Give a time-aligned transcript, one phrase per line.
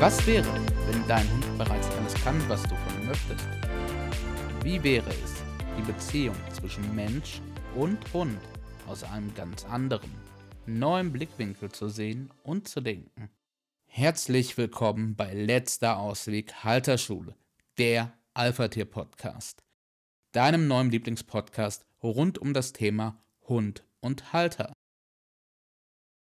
[0.00, 0.46] Was wäre,
[0.86, 3.44] wenn dein Hund bereits alles kann, was du von ihm möchtest?
[4.62, 5.42] Wie wäre es,
[5.76, 7.42] die Beziehung zwischen Mensch
[7.74, 8.38] und Hund
[8.86, 10.12] aus einem ganz anderen,
[10.66, 13.28] neuen Blickwinkel zu sehen und zu denken?
[13.86, 17.34] Herzlich willkommen bei Letzter Ausweg Halterschule,
[17.76, 19.64] der Alpha-Tier-Podcast,
[20.30, 24.72] deinem neuen Lieblingspodcast rund um das Thema Hund und Halter.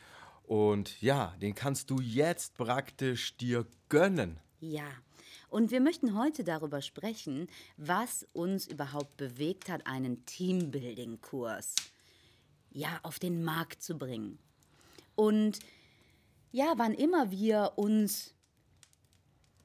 [0.42, 4.38] und ja, den kannst du jetzt praktisch dir gönnen.
[4.60, 4.88] Ja,
[5.48, 11.74] und wir möchten heute darüber sprechen, was uns überhaupt bewegt hat, einen Teambuilding-Kurs
[12.70, 14.38] ja, auf den Markt zu bringen.
[15.14, 15.58] Und
[16.52, 18.34] ja, wann immer wir uns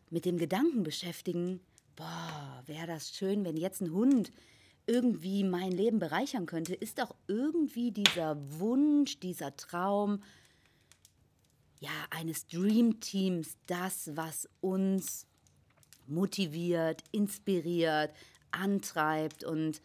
[0.09, 1.61] mit dem Gedanken beschäftigen,
[1.95, 4.31] boah, wäre das schön, wenn jetzt ein Hund
[4.85, 10.21] irgendwie mein Leben bereichern könnte, ist auch irgendwie dieser Wunsch, dieser Traum,
[11.79, 15.25] ja, eines Dream Teams das, was uns
[16.07, 18.11] motiviert, inspiriert,
[18.51, 19.81] antreibt und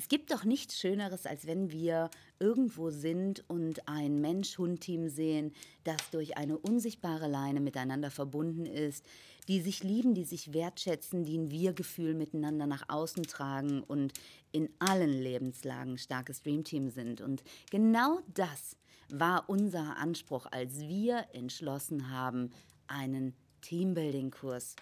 [0.00, 5.52] es gibt doch nichts Schöneres, als wenn wir irgendwo sind und ein Mensch-Hund-Team sehen,
[5.84, 9.04] das durch eine unsichtbare Leine miteinander verbunden ist,
[9.46, 14.14] die sich lieben, die sich wertschätzen, die ein Wir-Gefühl miteinander nach außen tragen und
[14.52, 17.20] in allen Lebenslagen starkes Dreamteam sind.
[17.20, 18.76] Und genau das
[19.18, 22.50] war unser Anspruch, als wir entschlossen haben,
[22.86, 24.76] einen Teambuilding-Kurs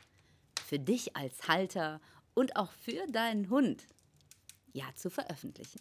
[0.67, 2.01] für dich als Halter
[2.35, 3.87] und auch für deinen Hund
[4.73, 5.81] ja zu veröffentlichen.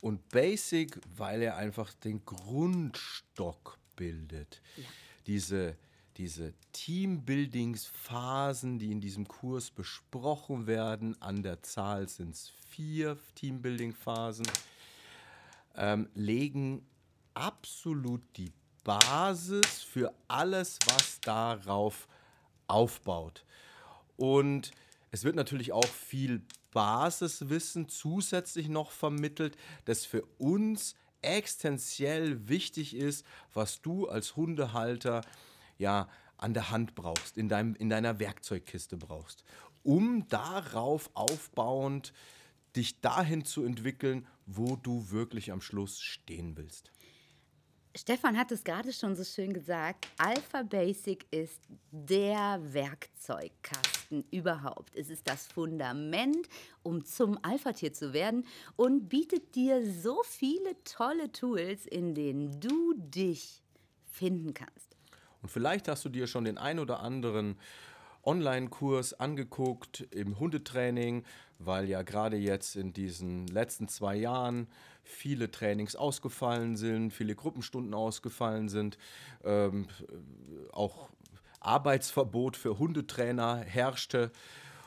[0.00, 4.60] Und Basic, weil er einfach den Grundstock bildet.
[4.76, 4.84] Ja.
[5.26, 5.76] Diese,
[6.16, 14.46] diese Teambuildingsphasen, die in diesem Kurs besprochen werden, an der Zahl sind es vier Teambuilding-Phasen,
[15.74, 16.86] ähm, legen
[17.36, 18.52] absolut die
[18.82, 22.08] Basis für alles, was darauf
[22.66, 23.44] aufbaut.
[24.16, 24.70] Und
[25.10, 26.42] es wird natürlich auch viel
[26.72, 35.22] Basiswissen zusätzlich noch vermittelt, das für uns existenziell wichtig ist, was du als Hundehalter
[35.78, 36.08] ja
[36.38, 39.44] an der Hand brauchst, in, deinem, in deiner Werkzeugkiste brauchst,
[39.82, 42.12] um darauf aufbauend
[42.76, 46.92] dich dahin zu entwickeln, wo du wirklich am Schluss stehen willst.
[47.96, 54.94] Stefan hat es gerade schon so schön gesagt, Alpha Basic ist der Werkzeugkasten überhaupt.
[54.94, 56.46] Es ist das Fundament,
[56.82, 58.46] um zum Alpha-Tier zu werden
[58.76, 63.62] und bietet dir so viele tolle Tools, in denen du dich
[64.04, 64.94] finden kannst.
[65.40, 67.58] Und vielleicht hast du dir schon den ein oder anderen
[68.24, 71.24] Online-Kurs angeguckt im Hundetraining,
[71.58, 74.68] weil ja gerade jetzt in diesen letzten zwei Jahren
[75.06, 78.98] viele Trainings ausgefallen sind, viele Gruppenstunden ausgefallen sind,
[79.44, 79.86] ähm,
[80.72, 81.08] auch
[81.60, 84.30] Arbeitsverbot für Hundetrainer herrschte.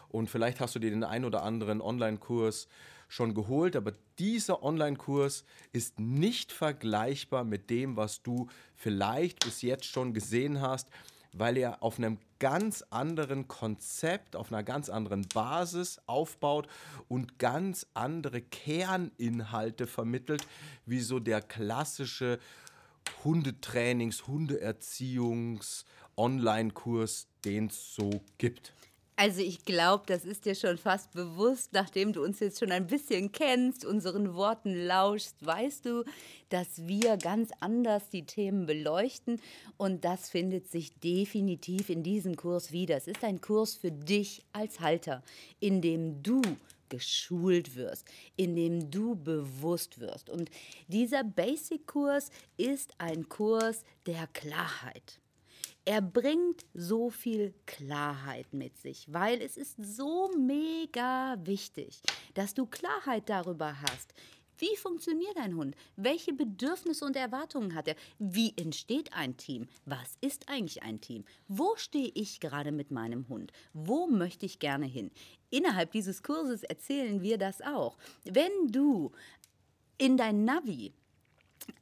[0.09, 2.67] Und vielleicht hast du dir den ein oder anderen Online-Kurs
[3.07, 9.85] schon geholt, aber dieser Online-Kurs ist nicht vergleichbar mit dem, was du vielleicht bis jetzt
[9.85, 10.89] schon gesehen hast
[11.33, 16.67] weil er auf einem ganz anderen Konzept, auf einer ganz anderen Basis aufbaut
[17.07, 20.47] und ganz andere Kerninhalte vermittelt,
[20.85, 22.39] wie so der klassische
[23.23, 25.85] Hundetrainings-, Hundeerziehungs-,
[26.15, 28.73] Online-Kurs, den es so gibt.
[29.21, 32.87] Also ich glaube, das ist dir schon fast bewusst, nachdem du uns jetzt schon ein
[32.87, 36.05] bisschen kennst, unseren Worten lauschst, weißt du,
[36.47, 39.41] dass wir ganz anders die Themen beleuchten
[39.75, 42.95] und das findet sich definitiv in diesem Kurs wieder.
[42.95, 45.21] Es ist ein Kurs für dich als Halter,
[45.59, 46.41] in dem du
[46.87, 48.07] geschult wirst,
[48.37, 50.29] in dem du bewusst wirst.
[50.29, 50.49] Und
[50.87, 55.19] dieser Basic-Kurs ist ein Kurs der Klarheit.
[55.85, 62.01] Er bringt so viel Klarheit mit sich, weil es ist so mega wichtig,
[62.35, 64.13] dass du Klarheit darüber hast.
[64.59, 65.75] Wie funktioniert ein Hund?
[65.95, 67.95] Welche Bedürfnisse und Erwartungen hat er?
[68.19, 69.67] Wie entsteht ein Team?
[69.85, 71.23] Was ist eigentlich ein Team?
[71.47, 73.53] Wo stehe ich gerade mit meinem Hund?
[73.71, 75.11] Wo möchte ich gerne hin?
[75.49, 77.97] Innerhalb dieses Kurses erzählen wir das auch.
[78.25, 79.13] Wenn du
[79.97, 80.93] in dein Navi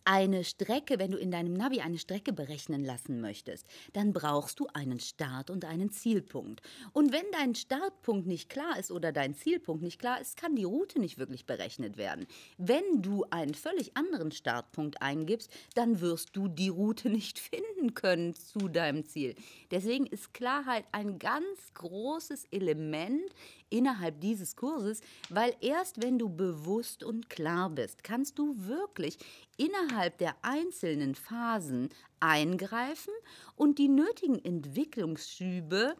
[0.06, 4.68] eine Strecke, wenn du in deinem Navi eine Strecke berechnen lassen möchtest, dann brauchst du
[4.74, 6.62] einen Start und einen Zielpunkt.
[6.94, 10.64] Und wenn dein Startpunkt nicht klar ist oder dein Zielpunkt nicht klar ist, kann die
[10.64, 12.28] Route nicht wirklich berechnet werden.
[12.58, 18.36] Wenn du einen völlig anderen Startpunkt eingibst, dann wirst du die Route nicht finden können
[18.36, 19.36] zu deinem Ziel.
[19.72, 23.34] Deswegen ist Klarheit ein ganz großes Element
[23.70, 29.18] innerhalb dieses Kurses, weil erst wenn du bewusst und klar bist, kannst du wirklich
[29.58, 31.90] innerhalb der einzelnen Phasen
[32.20, 33.14] eingreifen
[33.56, 35.96] und die nötigen Entwicklungsschübe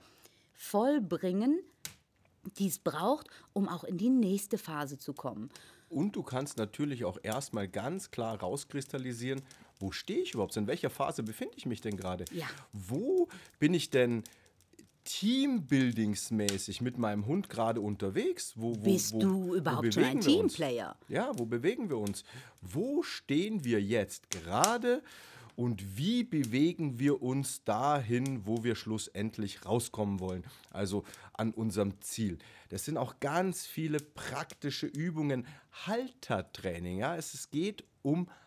[0.54, 1.60] vollbringen,
[2.58, 5.50] die es braucht, um auch in die nächste Phase zu kommen.
[5.90, 9.42] Und du kannst natürlich auch erstmal ganz klar rauskristallisieren,
[9.80, 10.58] wo stehe ich überhaupt?
[10.58, 12.26] In welcher Phase befinde ich mich denn gerade?
[12.32, 12.48] Ja.
[12.74, 13.28] Wo
[13.60, 14.24] bin ich denn
[15.08, 18.54] teambuildingsmäßig mit meinem Hund gerade unterwegs?
[18.56, 20.56] Wo, wo, Bist wo, du überhaupt schon ein wir uns?
[20.56, 20.96] Teamplayer?
[21.08, 22.24] Ja, wo bewegen wir uns?
[22.62, 25.02] Wo stehen wir jetzt gerade
[25.56, 30.44] und wie bewegen wir uns dahin, wo wir schlussendlich rauskommen wollen?
[30.72, 32.38] Also an unserem Ziel.
[32.70, 35.48] Das sind auch ganz viele praktische Übungen,
[35.86, 37.00] Haltertraining.
[37.00, 38.38] Ja, es, es geht um Haltertraining.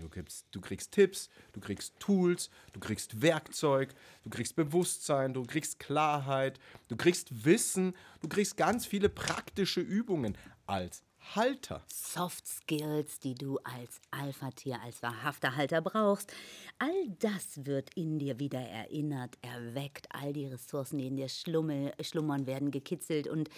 [0.00, 5.44] Du kriegst, du kriegst Tipps, du kriegst Tools, du kriegst Werkzeug, du kriegst Bewusstsein, du
[5.44, 10.36] kriegst Klarheit, du kriegst Wissen, du kriegst ganz viele praktische Übungen
[10.66, 11.02] als
[11.34, 11.82] Halter.
[11.86, 16.32] Soft Skills, die du als Alpha-Tier, als wahrhafter Halter brauchst.
[16.78, 20.08] All das wird in dir wieder erinnert, erweckt.
[20.10, 23.28] All die Ressourcen, die in dir schlummel, schlummern, werden gekitzelt.
[23.28, 23.48] Und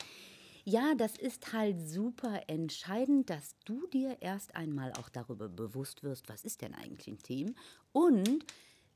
[0.64, 6.28] ja, das ist halt super entscheidend, dass du dir erst einmal auch darüber bewusst wirst,
[6.28, 7.54] was ist denn eigentlich ein Team?
[7.92, 8.44] Und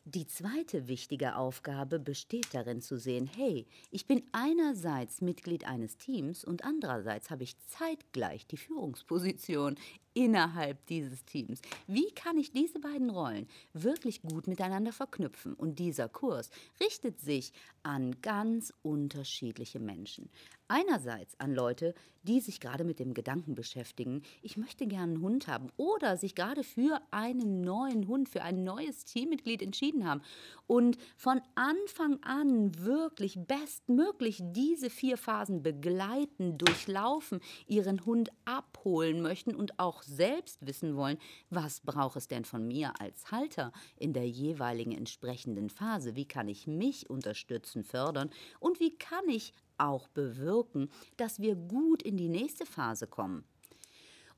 [0.04, 6.44] die zweite wichtige Aufgabe besteht darin zu sehen, hey, ich bin einerseits Mitglied eines Teams
[6.44, 9.76] und andererseits habe ich zeitgleich die Führungsposition
[10.14, 11.60] innerhalb dieses Teams.
[11.86, 15.54] Wie kann ich diese beiden Rollen wirklich gut miteinander verknüpfen?
[15.54, 16.50] Und dieser Kurs
[16.80, 17.52] richtet sich
[17.82, 20.28] an ganz unterschiedliche Menschen.
[20.70, 21.94] Einerseits an Leute,
[22.24, 26.34] die sich gerade mit dem Gedanken beschäftigen, ich möchte gerne einen Hund haben oder sich
[26.34, 30.20] gerade für einen neuen Hund, für ein neues Teammitglied entschieden haben
[30.66, 39.54] und von Anfang an wirklich bestmöglich diese vier Phasen begleiten, durchlaufen, ihren Hund abholen möchten
[39.54, 41.18] und auch selbst wissen wollen,
[41.50, 46.48] was braucht es denn von mir als Halter in der jeweiligen entsprechenden Phase, wie kann
[46.48, 48.30] ich mich unterstützen, fördern
[48.60, 53.44] und wie kann ich auch bewirken, dass wir gut in die nächste Phase kommen.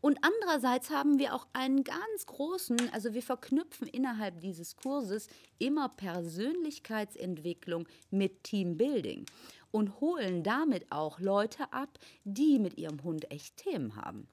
[0.00, 5.28] Und andererseits haben wir auch einen ganz großen, also wir verknüpfen innerhalb dieses Kurses
[5.58, 9.26] immer Persönlichkeitsentwicklung mit Teambuilding
[9.70, 14.26] und holen damit auch Leute ab, die mit ihrem Hund echt Themen haben.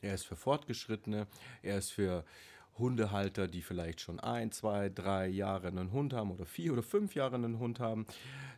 [0.00, 1.26] Er ist für Fortgeschrittene,
[1.62, 2.24] er ist für
[2.78, 7.14] Hundehalter, die vielleicht schon ein, zwei, drei Jahre einen Hund haben oder vier oder fünf
[7.16, 8.06] Jahre einen Hund haben.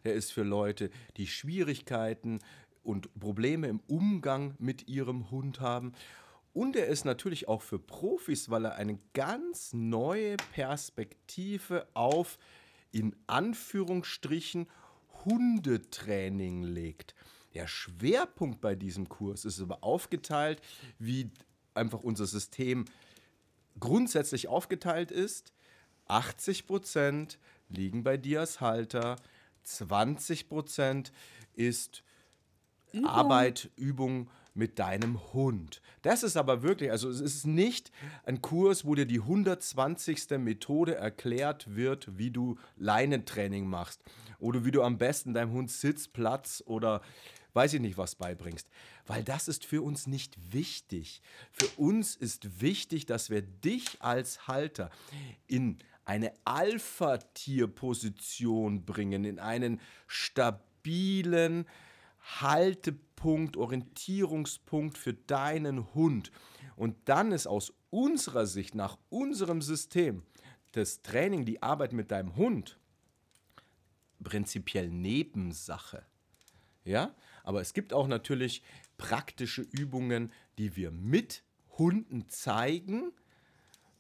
[0.02, 2.40] Er ist für Leute, die Schwierigkeiten
[2.82, 5.92] und Probleme im Umgang mit ihrem Hund haben.
[6.52, 12.38] Und er ist natürlich auch für Profis, weil er eine ganz neue Perspektive auf,
[12.90, 14.66] in Anführungsstrichen,
[15.25, 17.14] Hundetraining legt.
[17.55, 20.61] Der Schwerpunkt bei diesem Kurs ist aber aufgeteilt,
[20.99, 21.31] wie
[21.75, 22.85] einfach unser System
[23.79, 25.52] grundsätzlich aufgeteilt ist.
[26.06, 27.38] 80 Prozent
[27.69, 29.17] liegen bei dir als Halter,
[29.65, 31.13] 20 Prozent
[31.55, 32.03] ist
[32.93, 33.06] Übung.
[33.08, 35.81] Arbeit, Übung mit deinem Hund.
[36.03, 37.93] Das ist aber wirklich, also es ist nicht
[38.24, 40.31] ein Kurs, wo dir die 120.
[40.39, 44.03] Methode erklärt wird, wie du Leinentraining machst
[44.41, 47.01] oder wie du am besten deinem Hund Sitzplatz oder
[47.54, 48.70] weiß ich nicht was beibringst,
[49.06, 51.20] weil das ist für uns nicht wichtig.
[51.52, 54.90] Für uns ist wichtig, dass wir dich als Halter
[55.46, 61.66] in eine Alpha-Tier-Position bringen, in einen stabilen
[62.40, 66.32] Haltepunkt, Orientierungspunkt für deinen Hund.
[66.76, 70.24] Und dann ist aus unserer Sicht, nach unserem System,
[70.72, 72.78] das Training, die Arbeit mit deinem Hund
[74.22, 76.04] prinzipiell Nebensache.
[76.91, 78.65] Ja, aber es gibt auch natürlich
[78.99, 81.44] praktische Übungen, die wir mit
[81.79, 83.13] Hunden zeigen.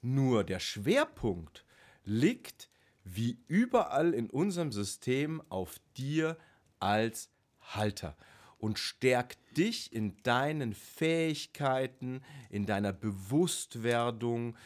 [0.02, 1.64] Nur der Schwerpunkt
[2.04, 2.68] liegt
[3.04, 6.36] wie überall in unserem System auf dir
[6.80, 7.30] als
[7.60, 8.16] Halter
[8.58, 14.56] und stärkt dich in deinen Fähigkeiten, in deiner Bewusstwerdung,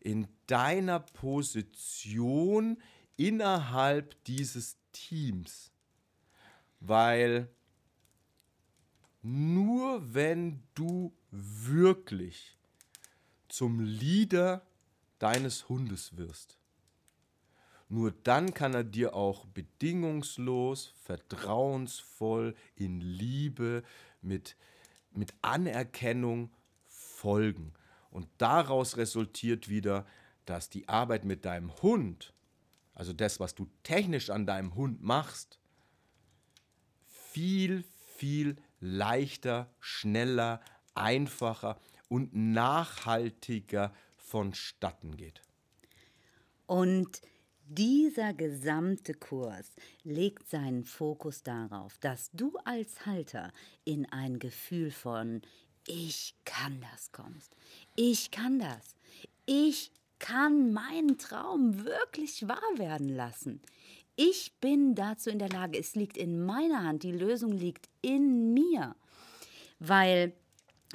[0.00, 2.78] in deiner Position
[3.18, 5.70] innerhalb dieses Teams.
[6.80, 7.50] Weil
[9.24, 12.56] nur wenn du wirklich
[13.48, 14.62] zum Leader
[15.18, 16.58] deines Hundes wirst,
[17.88, 23.82] nur dann kann er dir auch bedingungslos, vertrauensvoll, in Liebe,
[24.20, 24.56] mit,
[25.12, 26.50] mit Anerkennung
[26.86, 27.72] folgen.
[28.10, 30.06] Und daraus resultiert wieder,
[30.44, 32.34] dass die Arbeit mit deinem Hund,
[32.94, 35.58] also das, was du technisch an deinem Hund machst,
[37.06, 37.84] viel,
[38.16, 40.60] viel leichter, schneller,
[40.94, 45.40] einfacher und nachhaltiger vonstatten geht.
[46.66, 47.20] Und
[47.66, 53.52] dieser gesamte Kurs legt seinen Fokus darauf, dass du als Halter
[53.84, 55.40] in ein Gefühl von
[55.86, 57.56] Ich kann das kommst.
[57.96, 58.94] Ich kann das.
[59.46, 63.60] Ich kann meinen Traum wirklich wahr werden lassen.
[64.16, 65.78] Ich bin dazu in der Lage.
[65.78, 67.02] Es liegt in meiner Hand.
[67.02, 68.94] Die Lösung liegt in mir.
[69.80, 70.34] Weil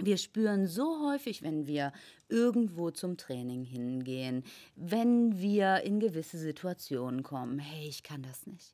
[0.02, 1.92] wir spüren so häufig, wenn wir
[2.30, 4.44] irgendwo zum Training hingehen,
[4.76, 8.74] wenn wir in gewisse Situationen kommen, hey, ich kann das nicht.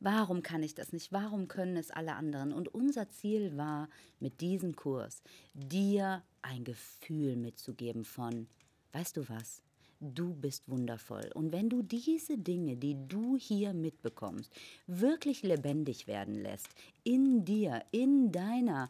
[0.00, 1.12] Warum kann ich das nicht?
[1.12, 2.52] Warum können es alle anderen?
[2.52, 3.88] Und unser Ziel war
[4.20, 5.22] mit diesem Kurs,
[5.54, 8.46] dir ein Gefühl mitzugeben von,
[8.92, 9.60] weißt du was?
[10.00, 11.28] Du bist wundervoll.
[11.34, 14.52] Und wenn du diese Dinge, die du hier mitbekommst,
[14.86, 16.68] wirklich lebendig werden lässt,
[17.02, 18.88] in dir, in deiner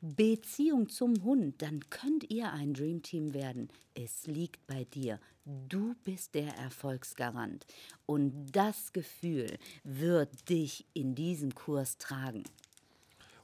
[0.00, 3.68] Beziehung zum Hund, dann könnt ihr ein Dream Team werden.
[3.94, 5.20] Es liegt bei dir.
[5.44, 7.66] Du bist der Erfolgsgarant.
[8.06, 12.42] Und das Gefühl wird dich in diesem Kurs tragen.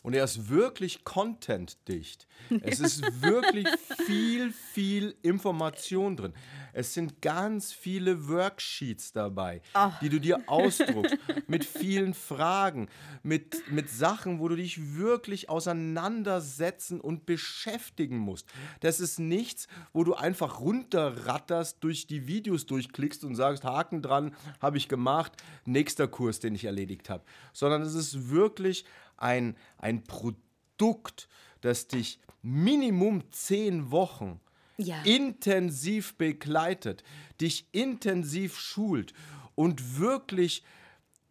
[0.06, 2.28] Und er ist wirklich contentdicht.
[2.62, 3.66] Es ist wirklich
[4.06, 6.32] viel, viel Information drin.
[6.72, 9.90] Es sind ganz viele Worksheets dabei, oh.
[10.00, 12.88] die du dir ausdruckst, mit vielen Fragen,
[13.24, 18.46] mit, mit Sachen, wo du dich wirklich auseinandersetzen und beschäftigen musst.
[18.78, 24.36] Das ist nichts, wo du einfach runterratterst, durch die Videos durchklickst und sagst, Haken dran,
[24.60, 25.32] habe ich gemacht,
[25.64, 27.24] nächster Kurs, den ich erledigt habe.
[27.52, 28.84] Sondern es ist wirklich
[29.16, 31.28] ein, ein Produkt,
[31.60, 34.40] das dich Minimum zehn Wochen
[34.76, 35.02] ja.
[35.02, 37.02] intensiv begleitet,
[37.40, 39.12] dich intensiv schult
[39.54, 40.62] und wirklich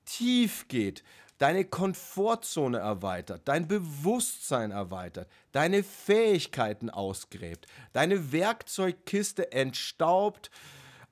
[0.05, 1.03] tief geht,
[1.37, 10.49] deine Komfortzone erweitert, dein Bewusstsein erweitert, deine Fähigkeiten ausgräbt, deine Werkzeugkiste entstaubt,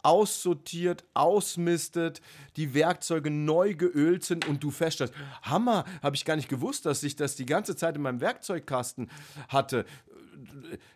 [0.04, 2.22] aussortiert, ausmistet,
[2.58, 7.04] die Werkzeuge neu geölt sind und du feststellst, Hammer, habe ich gar nicht gewusst, dass
[7.04, 9.10] ich das die ganze Zeit in meinem Werkzeugkasten
[9.48, 9.86] hatte.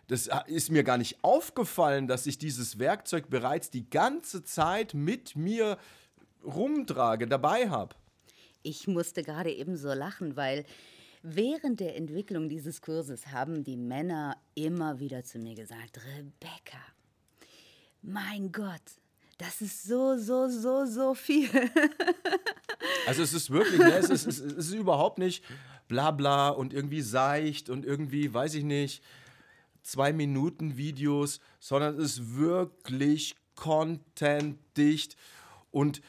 [0.08, 5.36] Das ist mir gar nicht aufgefallen, dass ich dieses Werkzeug bereits die ganze Zeit mit
[5.36, 5.78] mir
[6.44, 7.94] rumtrage, dabei habe.
[8.62, 10.64] Ich musste gerade eben so lachen, weil
[11.22, 16.78] während der Entwicklung dieses Kurses haben die Männer immer wieder zu mir gesagt, Rebecca,
[18.02, 18.82] mein Gott,
[19.38, 21.48] das ist so, so, so, so viel.
[23.06, 25.44] also es ist wirklich, ne, es, ist, es, ist, es ist überhaupt nicht
[25.86, 29.02] bla bla und irgendwie seicht und irgendwie, weiß ich nicht,
[29.82, 35.16] zwei Minuten Videos, sondern es ist wirklich contentdicht
[35.70, 36.00] und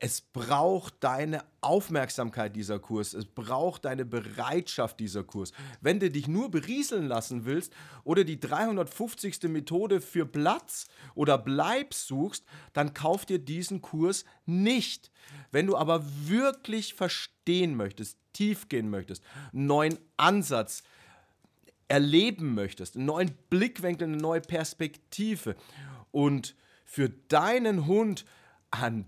[0.00, 5.52] es braucht deine Aufmerksamkeit dieser Kurs, es braucht deine Bereitschaft dieser Kurs.
[5.80, 7.72] Wenn du dich nur berieseln lassen willst
[8.04, 9.42] oder die 350.
[9.44, 10.86] Methode für Platz
[11.16, 15.10] oder Bleib suchst, dann kauf dir diesen Kurs nicht.
[15.50, 20.84] Wenn du aber wirklich verstehen möchtest, tief gehen möchtest, einen neuen Ansatz
[21.88, 25.56] erleben möchtest, einen neuen Blickwinkel, eine neue Perspektive
[26.12, 28.24] und für deinen Hund
[28.70, 29.06] an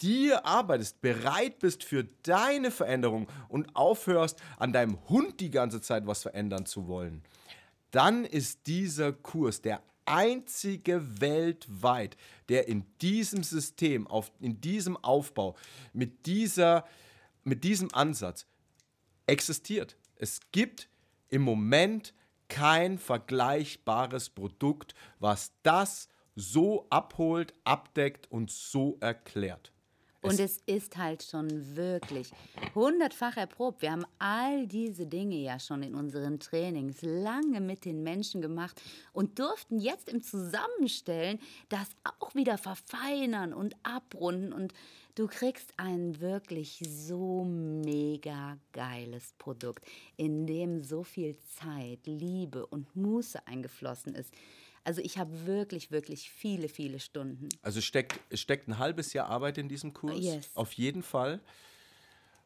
[0.00, 6.06] dir arbeitest, bereit bist für deine Veränderung und aufhörst, an deinem Hund die ganze Zeit
[6.06, 7.22] was verändern zu wollen,
[7.90, 12.16] dann ist dieser Kurs der einzige weltweit,
[12.48, 15.56] der in diesem System, auf, in diesem Aufbau,
[15.92, 16.86] mit, dieser,
[17.44, 18.46] mit diesem Ansatz
[19.26, 19.96] existiert.
[20.14, 20.88] Es gibt
[21.28, 22.14] im Moment
[22.48, 29.72] kein vergleichbares Produkt, was das so abholt, abdeckt und so erklärt.
[30.26, 32.30] Und es ist halt schon wirklich
[32.74, 33.80] hundertfach erprobt.
[33.80, 38.82] Wir haben all diese Dinge ja schon in unseren Trainings lange mit den Menschen gemacht
[39.12, 44.52] und durften jetzt im Zusammenstellen das auch wieder verfeinern und abrunden.
[44.52, 44.74] Und
[45.14, 49.84] du kriegst ein wirklich so mega geiles Produkt,
[50.16, 54.34] in dem so viel Zeit, Liebe und Muße eingeflossen ist.
[54.86, 57.48] Also ich habe wirklich, wirklich viele, viele Stunden.
[57.60, 60.20] Also steckt, es steckt ein halbes Jahr Arbeit in diesem Kurs.
[60.20, 60.48] Yes.
[60.54, 61.40] Auf jeden Fall.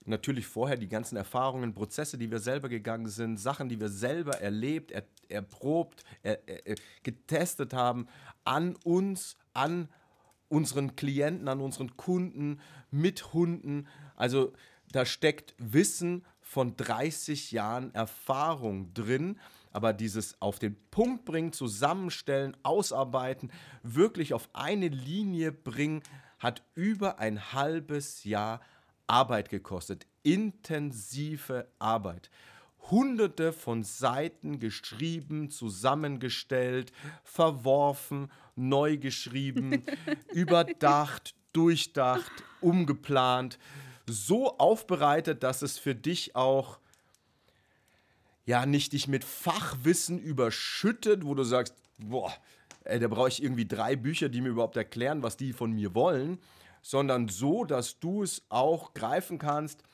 [0.07, 4.41] natürlich vorher die ganzen Erfahrungen, Prozesse, die wir selber gegangen sind, Sachen, die wir selber
[4.41, 8.09] erlebt, er, erprobt, er, er, getestet haben,
[8.45, 9.91] an uns, an
[10.49, 12.59] unseren Klienten, an unseren Kunden,
[12.91, 13.87] mit Hunden.
[14.17, 14.55] Also
[14.91, 19.39] da steckt Wissen von 30 Jahren Erfahrung drin.
[19.73, 23.51] Aber dieses auf den Punkt bringen, zusammenstellen, ausarbeiten,
[23.83, 26.03] wirklich auf eine Linie bringen,
[26.39, 28.61] hat über ein halbes Jahr
[29.07, 30.07] Arbeit gekostet.
[30.23, 32.31] Intensive Arbeit.
[32.91, 39.85] Hunderte von Seiten geschrieben, zusammengestellt, verworfen, neu geschrieben,
[40.33, 43.59] überdacht, durchdacht, umgeplant
[44.11, 46.79] so aufbereitet, dass es für dich auch
[48.51, 52.35] ja nicht dich mit Fachwissen überschüttet, wo du sagst, boah,
[52.83, 55.95] ey, da brauche ich irgendwie drei Bücher, die mir überhaupt erklären, was die von mir
[55.95, 56.41] wollen,
[56.83, 59.85] sondern so, dass du es auch greifen kannst,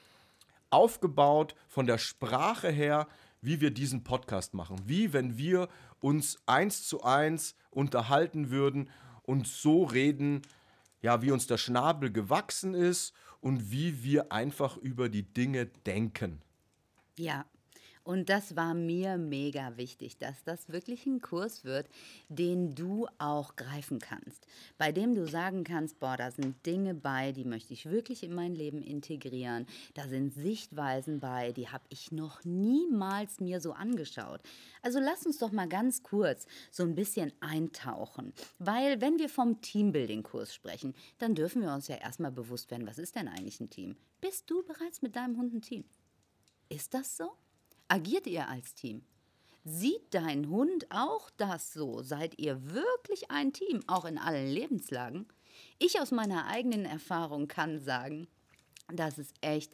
[0.71, 3.09] aufgebaut von der Sprache her,
[3.43, 5.69] wie wir diesen Podcast machen, wie wenn wir
[6.01, 8.89] uns eins zu eins unterhalten würden
[9.23, 10.41] und so reden,
[11.03, 16.41] ja, wie uns der Schnabel gewachsen ist und wie wir einfach über die Dinge denken.
[17.19, 17.45] Ja,
[18.07, 21.89] und das war mir mega wichtig, dass das wirklich ein Kurs wird,
[22.29, 24.47] den du auch greifen kannst.
[24.79, 28.33] Bei dem du sagen kannst, boah, da sind Dinge bei, die möchte ich wirklich in
[28.33, 29.67] mein Leben integrieren.
[29.95, 34.41] Da sind Sichtweisen bei, die habe ich noch niemals mir so angeschaut.
[34.83, 38.33] Also lass uns doch mal ganz kurz so ein bisschen eintauchen.
[38.61, 42.99] Weil wenn wir vom Teambuilding-Kurs sprechen, dann dürfen wir uns ja erstmal bewusst werden, was
[42.99, 43.97] ist denn eigentlich ein Team?
[44.21, 45.85] Bist du bereits mit deinem Hund ein Team?
[46.69, 47.33] Ist das so?
[47.89, 49.05] Agiert ihr als Team?
[49.65, 52.03] Sieht dein Hund auch das so?
[52.03, 55.27] Seid ihr wirklich ein Team, auch in allen Lebenslagen?
[55.79, 58.27] Ich aus meiner eigenen Erfahrung kann sagen,
[58.93, 59.73] dass es echt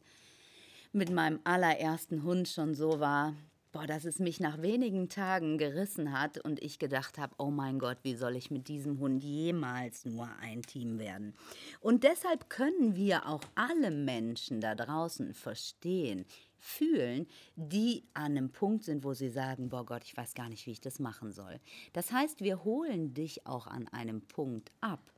[0.93, 3.35] mit meinem allerersten Hund schon so war,
[3.73, 7.79] boah, dass es mich nach wenigen Tagen gerissen hat und ich gedacht habe, oh mein
[7.79, 11.35] Gott, wie soll ich mit diesem Hund jemals nur ein Team werden?
[11.81, 16.27] Und deshalb können wir auch alle Menschen da draußen verstehen,
[16.63, 20.65] fühlen, die an einem Punkt sind, wo sie sagen, boah Gott, ich weiß gar nicht,
[20.67, 21.59] wie ich das machen soll.
[21.93, 25.13] Das heißt, wir holen dich auch an einem Punkt ab.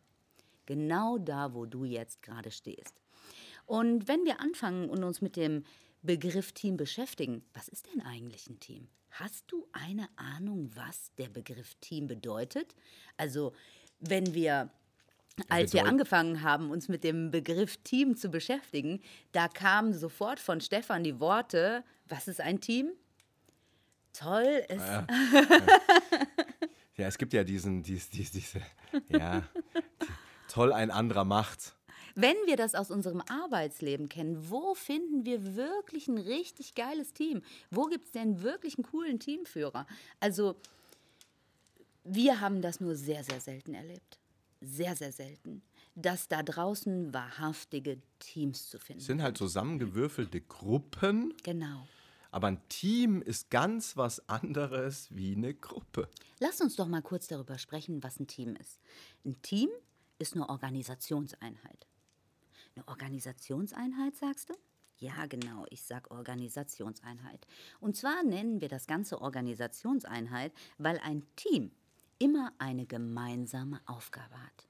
[0.64, 2.94] Genau da, wo du jetzt gerade stehst.
[3.66, 5.64] Und wenn wir anfangen und uns mit dem
[6.02, 8.88] Begriff Team beschäftigen, was ist denn eigentlich ein Team?
[9.10, 12.74] Hast du eine Ahnung, was der Begriff Team bedeutet?
[13.18, 13.52] Also,
[14.00, 14.70] wenn wir
[15.48, 19.00] als wir angefangen haben, uns mit dem Begriff Team zu beschäftigen,
[19.32, 22.90] da kamen sofort von Stefan die Worte, was ist ein Team?
[24.12, 24.64] Toll.
[24.68, 25.06] Es ja.
[26.96, 28.62] ja, es gibt ja diesen, dies, dies, diese,
[29.08, 29.42] ja,
[30.48, 31.74] toll ein anderer macht.
[32.14, 37.42] Wenn wir das aus unserem Arbeitsleben kennen, wo finden wir wirklich ein richtig geiles Team?
[37.72, 39.84] Wo gibt es denn wirklich einen coolen Teamführer?
[40.20, 40.54] Also,
[42.04, 44.20] wir haben das nur sehr, sehr selten erlebt
[44.66, 45.62] sehr, sehr selten,
[45.94, 49.18] dass da draußen wahrhaftige Teams zu finden sind.
[49.18, 51.34] sind halt zusammengewürfelte Gruppen.
[51.42, 51.86] Genau.
[52.30, 56.08] Aber ein Team ist ganz was anderes wie eine Gruppe.
[56.40, 58.80] Lass uns doch mal kurz darüber sprechen, was ein Team ist.
[59.24, 59.68] Ein Team
[60.18, 61.86] ist eine Organisationseinheit.
[62.74, 64.54] Eine Organisationseinheit, sagst du?
[64.98, 67.46] Ja, genau, ich sag Organisationseinheit.
[67.78, 71.70] Und zwar nennen wir das Ganze Organisationseinheit, weil ein Team
[72.18, 74.68] immer eine gemeinsame Aufgabe hat.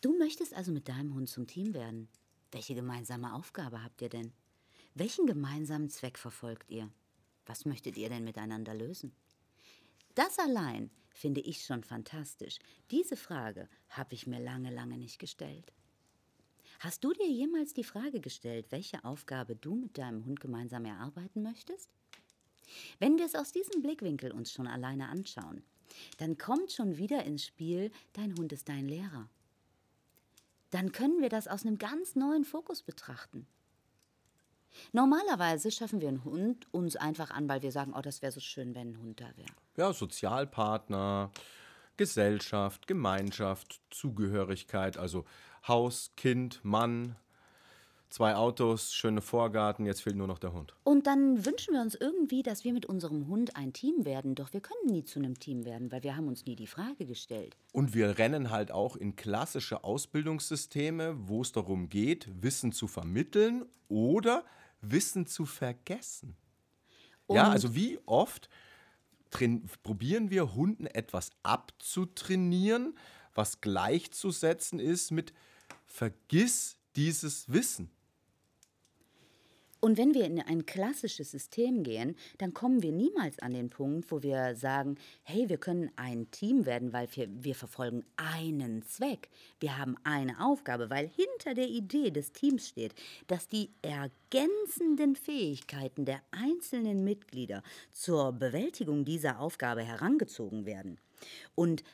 [0.00, 2.08] Du möchtest also mit deinem Hund zum Team werden.
[2.52, 4.32] Welche gemeinsame Aufgabe habt ihr denn?
[4.94, 6.90] Welchen gemeinsamen Zweck verfolgt ihr?
[7.44, 9.12] Was möchtet ihr denn miteinander lösen?
[10.14, 12.58] Das allein finde ich schon fantastisch.
[12.90, 15.72] Diese Frage habe ich mir lange, lange nicht gestellt.
[16.80, 21.42] Hast du dir jemals die Frage gestellt, welche Aufgabe du mit deinem Hund gemeinsam erarbeiten
[21.42, 21.90] möchtest?
[22.98, 25.62] Wenn wir es aus diesem Blickwinkel uns schon alleine anschauen,
[26.18, 29.28] dann kommt schon wieder ins Spiel, dein Hund ist dein Lehrer.
[30.70, 33.46] Dann können wir das aus einem ganz neuen Fokus betrachten.
[34.92, 38.40] Normalerweise schaffen wir einen Hund uns einfach an, weil wir sagen, oh, das wäre so
[38.40, 39.48] schön, wenn ein Hund da wäre.
[39.76, 41.30] Ja, Sozialpartner,
[41.96, 45.24] Gesellschaft, Gemeinschaft, Zugehörigkeit, also
[45.66, 47.16] Haus, Kind, Mann,
[48.08, 50.74] Zwei Autos, schöne Vorgarten, jetzt fehlt nur noch der Hund.
[50.84, 54.34] Und dann wünschen wir uns irgendwie, dass wir mit unserem Hund ein Team werden.
[54.34, 57.04] Doch wir können nie zu einem Team werden, weil wir haben uns nie die Frage
[57.04, 57.56] gestellt.
[57.72, 63.66] Und wir rennen halt auch in klassische Ausbildungssysteme, wo es darum geht, Wissen zu vermitteln
[63.88, 64.44] oder
[64.80, 66.36] Wissen zu vergessen.
[67.26, 68.48] Und ja, also wie oft
[69.82, 72.96] probieren wir Hunden etwas abzutrainieren,
[73.34, 75.32] was gleichzusetzen ist mit
[75.84, 77.90] vergiss dieses Wissen.
[79.86, 84.10] Und wenn wir in ein klassisches System gehen, dann kommen wir niemals an den Punkt,
[84.10, 89.28] wo wir sagen, hey, wir können ein Team werden, weil wir, wir verfolgen einen Zweck.
[89.60, 92.96] Wir haben eine Aufgabe, weil hinter der Idee des Teams steht,
[93.28, 100.98] dass die ergänzenden Fähigkeiten der einzelnen Mitglieder zur Bewältigung dieser Aufgabe herangezogen werden.
[101.54, 101.84] Und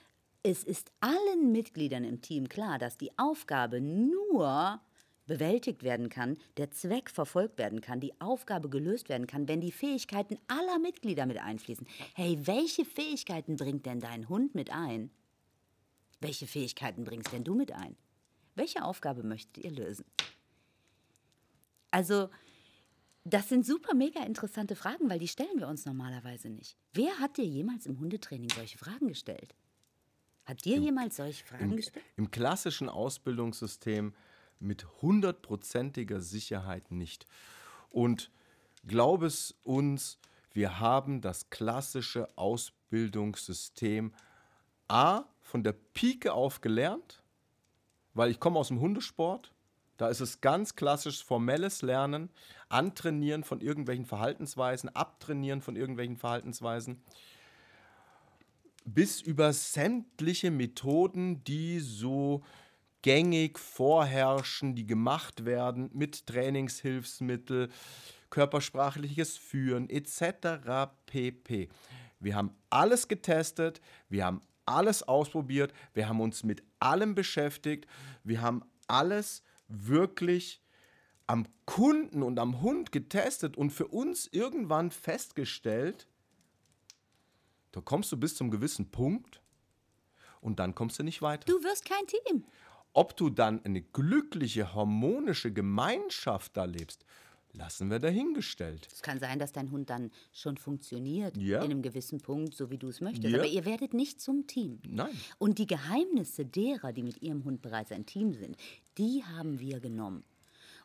[0.43, 4.81] es ist allen Mitgliedern im Team klar, dass die Aufgabe nur
[5.27, 9.73] bewältigt werden kann, der Zweck verfolgt werden kann, die Aufgabe gelöst werden kann, wenn die
[9.73, 11.87] Fähigkeiten aller Mitglieder mit einfließen.
[12.15, 15.11] Hey, welche Fähigkeiten bringt denn dein Hund mit ein?
[16.21, 17.97] Welche Fähigkeiten bringst denn du mit ein?
[18.55, 20.05] Welche Aufgabe möchtet ihr lösen?
[21.91, 22.29] Also,
[23.25, 26.77] das sind super mega interessante Fragen, weil die stellen wir uns normalerweise nicht.
[26.93, 29.55] Wer hat dir jemals im Hundetraining solche Fragen gestellt?
[30.45, 32.05] Hat dir jemals solche Fragen Im, gestellt?
[32.17, 34.13] Im klassischen Ausbildungssystem
[34.63, 37.27] mit hundertprozentiger Sicherheit nicht.
[37.91, 38.31] Und
[38.87, 40.19] glaub es uns,
[40.53, 44.13] wir haben das klassische Ausbildungssystem
[44.89, 47.23] A von der Pike auf gelernt,
[48.15, 49.53] weil ich komme aus dem Hundesport.
[49.97, 52.31] Da ist es ganz klassisch formelles Lernen,
[52.69, 57.03] Antrainieren von irgendwelchen Verhaltensweisen, Abtrainieren von irgendwelchen Verhaltensweisen,
[58.85, 62.43] bis über sämtliche Methoden, die so
[63.03, 67.71] gängig vorherrschen, die gemacht werden mit Trainingshilfsmittel,
[68.31, 70.91] körpersprachliches Führen etc.
[71.07, 71.69] pp.
[72.21, 77.87] Wir haben alles getestet, wir haben alles ausprobiert, wir haben uns mit allem beschäftigt,
[78.23, 80.63] wir haben alles wirklich
[81.27, 86.07] am Kunden und am Hund getestet und für uns irgendwann festgestellt,
[87.73, 89.41] da kommst du bis zum gewissen Punkt
[90.41, 91.47] und dann kommst du nicht weiter.
[91.47, 92.45] Du wirst kein Team.
[92.95, 97.05] Ob du dann eine glückliche, harmonische Gemeinschaft da lebst,
[97.55, 98.89] lassen wir dahingestellt.
[98.93, 101.59] Es kann sein, dass dein Hund dann schon funktioniert Ja.
[101.59, 103.29] in einem gewissen Punkt, so wie du es möchtest.
[103.33, 103.39] Ja.
[103.39, 104.81] Aber ihr werdet nicht zum Team.
[104.87, 105.11] Nein.
[105.39, 108.57] Und die Geheimnisse derer, die mit ihrem Hund bereits ein Team sind,
[108.99, 110.25] die haben wir genommen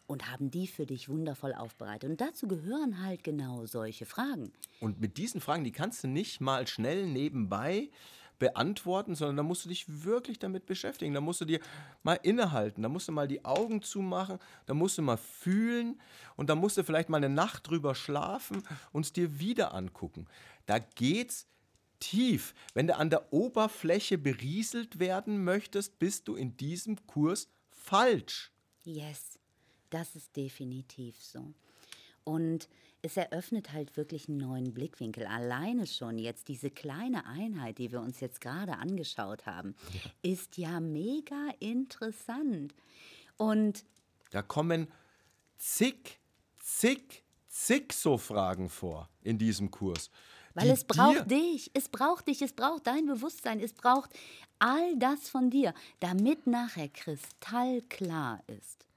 [0.07, 2.09] und haben die für dich wundervoll aufbereitet.
[2.09, 4.51] Und dazu gehören halt genau solche Fragen.
[4.79, 7.89] Und mit diesen Fragen, die kannst du nicht mal schnell nebenbei
[8.39, 11.13] beantworten, sondern da musst du dich wirklich damit beschäftigen.
[11.13, 11.59] Da musst du dir
[12.03, 15.99] mal innehalten, da musst du mal die Augen zumachen, da musst du mal fühlen
[16.35, 20.27] und da musst du vielleicht mal eine Nacht drüber schlafen und es dir wieder angucken.
[20.65, 21.47] Da geht's
[21.99, 22.53] tief.
[22.73, 28.51] Wenn du an der Oberfläche berieselt werden möchtest, bist du in diesem Kurs falsch.
[28.83, 29.39] Yes,
[29.89, 31.53] das ist definitiv so.
[32.23, 32.67] Und
[33.01, 35.25] es eröffnet halt wirklich einen neuen Blickwinkel.
[35.25, 39.75] Alleine schon jetzt diese kleine Einheit, die wir uns jetzt gerade angeschaut haben,
[40.21, 42.73] ist ja mega interessant.
[43.37, 43.85] Und
[44.31, 44.87] Da kommen
[45.57, 46.19] zig,
[46.59, 50.09] zig, zig so Fragen vor in diesem Kurs.
[50.53, 54.09] Weil es braucht dir- dich, es braucht dich, es braucht dein Bewusstsein, es braucht
[54.57, 58.87] all das von dir, damit nachher kristallklar ist,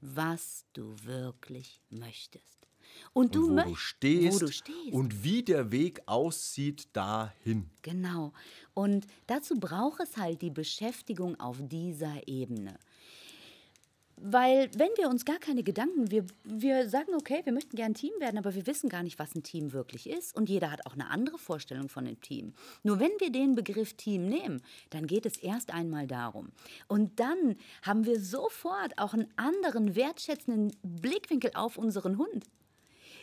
[0.00, 2.66] was du wirklich möchtest.
[3.12, 4.92] Und du und wo du stehst, wo du stehst.
[4.92, 7.70] und wie der Weg aussieht dahin.
[7.82, 8.32] Genau.
[8.74, 12.78] Und dazu braucht es halt die Beschäftigung auf dieser Ebene.
[14.24, 18.12] Weil wenn wir uns gar keine Gedanken, wir, wir sagen, okay, wir möchten gerne Team
[18.20, 20.36] werden, aber wir wissen gar nicht, was ein Team wirklich ist.
[20.36, 22.54] Und jeder hat auch eine andere Vorstellung von einem Team.
[22.84, 26.52] Nur wenn wir den Begriff Team nehmen, dann geht es erst einmal darum.
[26.86, 32.46] Und dann haben wir sofort auch einen anderen wertschätzenden Blickwinkel auf unseren Hund.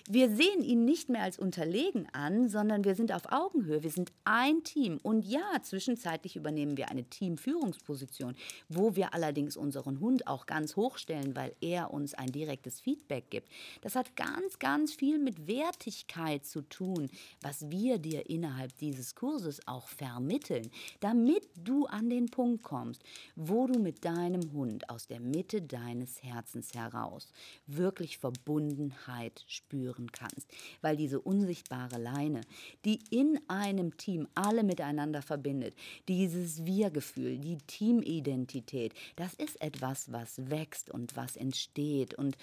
[0.07, 3.83] Wir sehen ihn nicht mehr als unterlegen an, sondern wir sind auf Augenhöhe.
[3.83, 4.99] Wir sind ein Team.
[5.03, 8.35] Und ja, zwischenzeitlich übernehmen wir eine Teamführungsposition,
[8.69, 13.49] wo wir allerdings unseren Hund auch ganz hochstellen, weil er uns ein direktes Feedback gibt.
[13.81, 17.09] Das hat ganz, ganz viel mit Wertigkeit zu tun,
[17.41, 23.03] was wir dir innerhalb dieses Kurses auch vermitteln, damit du an den Punkt kommst,
[23.35, 27.31] wo du mit deinem Hund aus der Mitte deines Herzens heraus
[27.67, 29.43] wirklich Verbundenheit
[29.89, 30.47] spüren kannst.
[30.81, 32.41] Weil diese unsichtbare Leine,
[32.85, 35.75] die in einem Team alle miteinander verbindet,
[36.07, 42.37] dieses Wir-Gefühl, die Teamidentität, das ist etwas, was wächst und was entsteht und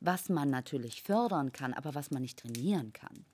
[0.00, 3.24] was man natürlich fördern kann, aber was man nicht trainieren kann.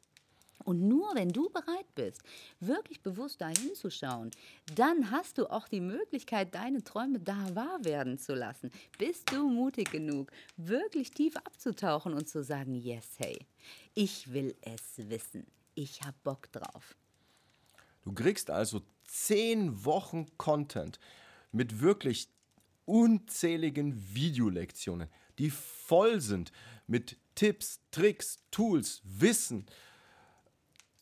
[0.68, 2.20] Und nur wenn du bereit bist,
[2.61, 4.31] wirklich bewusst dahin zu schauen,
[4.74, 8.70] dann hast du auch die Möglichkeit, deine Träume da wahr werden zu lassen.
[8.98, 13.38] Bist du mutig genug, wirklich tief abzutauchen und zu sagen, yes, hey,
[13.94, 15.46] ich will es wissen.
[15.74, 16.94] Ich hab Bock drauf.
[18.04, 21.00] Du kriegst also zehn Wochen Content
[21.50, 22.28] mit wirklich
[22.85, 26.52] unzähligen Videolektionen, die voll sind
[26.87, 29.64] mit Tipps, Tricks, Tools, Wissen,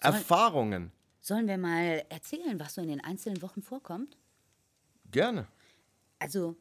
[0.07, 0.93] Erfahrungen.
[1.21, 4.17] Sollen wir mal erzählen, was so in den einzelnen Wochen vorkommt?
[5.11, 5.47] Gerne.
[6.19, 6.57] Also,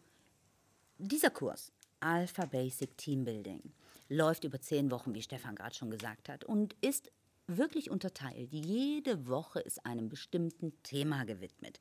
[0.97, 3.61] dieser Kurs, Alpha Basic Teambuilding,
[4.09, 7.11] läuft über zehn Wochen, wie Stefan gerade schon gesagt hat, und ist
[7.47, 8.51] wirklich unterteilt.
[8.51, 11.79] Jede Woche ist einem bestimmten Thema gewidmet.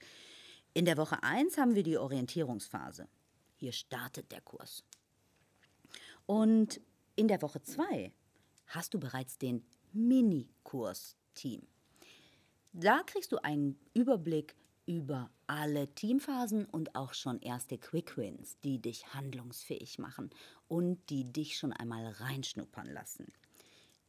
[0.74, 3.09] In der Woche 1 haben wir die Orientierungsphase.
[3.57, 4.85] Hier startet der Kurs.
[6.27, 6.81] Und
[7.16, 8.12] in der Woche 2
[8.66, 9.64] hast du bereits den
[11.35, 11.62] Mini-Kurs-Team.
[12.73, 14.55] Da kriegst du einen Überblick
[14.87, 20.31] über alle Teamphasen und auch schon erste Quick Wins, die dich handlungsfähig machen
[20.68, 23.33] und die dich schon einmal reinschnuppern lassen.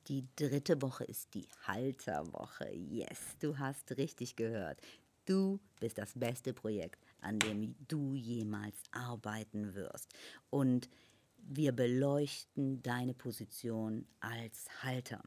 [0.08, 2.70] Die dritte Woche ist die Halterwoche.
[2.74, 4.80] Yes, du hast richtig gehört.
[5.26, 10.14] Du bist das beste Projekt, an dem du jemals arbeiten wirst.
[10.50, 10.90] Und
[11.38, 15.24] wir beleuchten deine Position als Halter.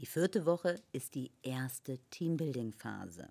[0.00, 3.28] Die vierte Woche ist die erste Teambuilding-Phase.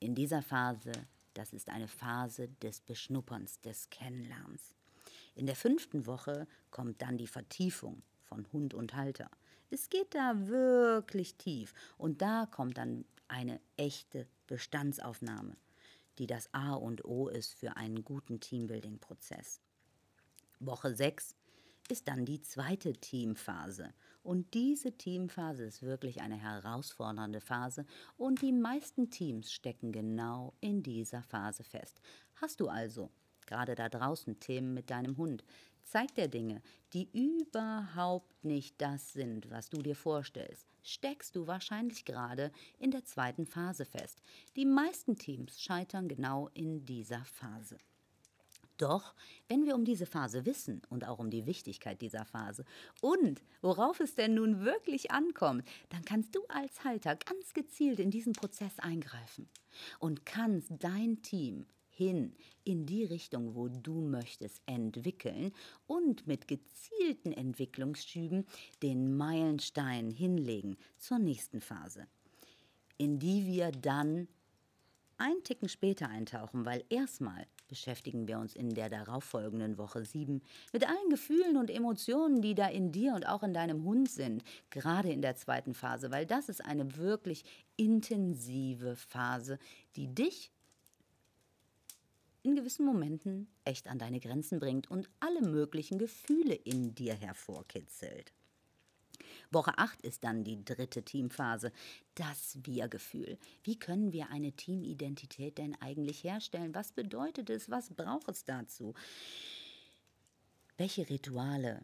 [0.00, 0.92] In dieser Phase,
[1.34, 4.74] das ist eine Phase des Beschnupperns, des Kennenlernens.
[5.34, 9.30] In der fünften Woche kommt dann die Vertiefung von Hund und Halter.
[9.68, 15.54] Es geht da wirklich tief und da kommt dann eine echte Bestandsaufnahme,
[16.16, 19.60] die das A und O ist für einen guten Teambuilding-Prozess.
[20.60, 21.34] Woche 6
[21.90, 23.92] ist dann die zweite Teamphase.
[24.26, 27.86] Und diese Teamphase ist wirklich eine herausfordernde Phase
[28.16, 32.00] und die meisten Teams stecken genau in dieser Phase fest.
[32.34, 33.08] Hast du also
[33.46, 35.44] gerade da draußen Themen mit deinem Hund,
[35.84, 36.60] zeigt er Dinge,
[36.92, 43.04] die überhaupt nicht das sind, was du dir vorstellst, steckst du wahrscheinlich gerade in der
[43.04, 44.20] zweiten Phase fest.
[44.56, 47.78] Die meisten Teams scheitern genau in dieser Phase.
[48.78, 49.14] Doch,
[49.48, 52.64] wenn wir um diese Phase wissen und auch um die Wichtigkeit dieser Phase
[53.00, 58.10] und worauf es denn nun wirklich ankommt, dann kannst du als Halter ganz gezielt in
[58.10, 59.48] diesen Prozess eingreifen
[59.98, 62.34] und kannst dein Team hin
[62.64, 65.52] in die Richtung, wo du möchtest, entwickeln
[65.86, 68.44] und mit gezielten Entwicklungsschüben
[68.82, 72.06] den Meilenstein hinlegen zur nächsten Phase,
[72.98, 74.28] in die wir dann
[75.16, 80.88] einen Ticken später eintauchen, weil erstmal beschäftigen wir uns in der darauffolgenden Woche 7 mit
[80.88, 85.10] allen Gefühlen und Emotionen, die da in dir und auch in deinem Hund sind, gerade
[85.10, 87.44] in der zweiten Phase, weil das ist eine wirklich
[87.76, 89.58] intensive Phase,
[89.96, 90.50] die dich
[92.42, 98.32] in gewissen Momenten echt an deine Grenzen bringt und alle möglichen Gefühle in dir hervorkitzelt.
[99.56, 101.72] Woche 8 ist dann die dritte Teamphase,
[102.14, 103.38] das Wir-Gefühl.
[103.64, 106.74] Wie können wir eine Teamidentität denn eigentlich herstellen?
[106.74, 107.70] Was bedeutet es?
[107.70, 108.92] Was braucht es dazu?
[110.76, 111.80] Welche Rituale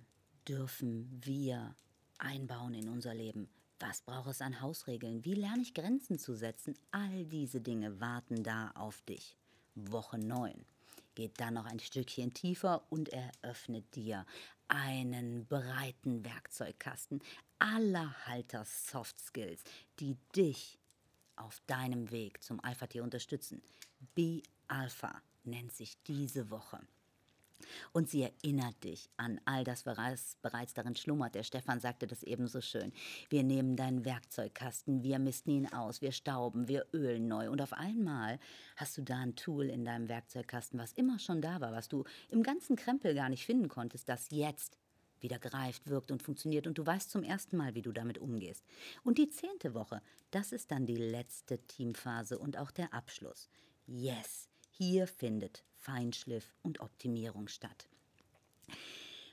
[0.46, 1.74] dürfen wir
[2.18, 3.48] einbauen in unser Leben?
[3.80, 5.24] Was braucht es an Hausregeln?
[5.24, 6.74] Wie lerne ich Grenzen zu setzen?
[6.90, 9.38] All diese Dinge warten da auf dich.
[9.74, 10.66] Woche 9
[11.14, 14.26] geht dann noch ein Stückchen tiefer und eröffnet dir
[14.72, 17.20] einen breiten Werkzeugkasten
[17.58, 19.62] aller Halter Soft Skills,
[20.00, 20.78] die dich
[21.36, 23.62] auf deinem Weg zum Alpha-Tier unterstützen.
[24.14, 26.80] Be Alpha nennt sich diese Woche.
[27.92, 31.34] Und sie erinnert dich an all das, was bereits darin schlummert.
[31.34, 32.92] Der Stefan sagte das ebenso schön.
[33.28, 37.50] Wir nehmen deinen Werkzeugkasten, wir misten ihn aus, wir stauben, wir ölen neu.
[37.50, 38.38] Und auf einmal
[38.76, 42.04] hast du da ein Tool in deinem Werkzeugkasten, was immer schon da war, was du
[42.28, 44.78] im ganzen Krempel gar nicht finden konntest, das jetzt
[45.22, 48.64] wieder greift, wirkt und funktioniert und du weißt zum ersten Mal, wie du damit umgehst.
[49.04, 53.48] Und die zehnte Woche, das ist dann die letzte Teamphase und auch der Abschluss.
[53.86, 57.88] Yes, hier findet Feinschliff und Optimierung statt.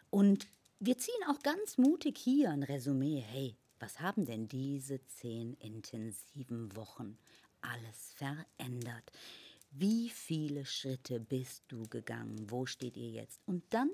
[0.10, 0.48] Und
[0.80, 3.20] wir ziehen auch ganz mutig hier ein Resümee.
[3.20, 7.18] Hey, was haben denn diese zehn intensiven Wochen
[7.62, 9.12] alles verändert?
[9.72, 12.50] Wie viele Schritte bist du gegangen?
[12.50, 13.40] Wo steht ihr jetzt?
[13.46, 13.92] Und dann